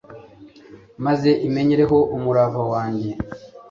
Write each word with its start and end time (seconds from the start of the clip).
maze 1.05 1.29
imenyereho 1.47 1.97
umurava 2.15 2.61
wanjye 2.71 3.09